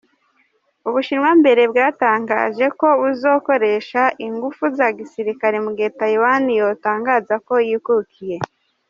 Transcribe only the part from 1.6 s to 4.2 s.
bwaratangaje ko buzokoresha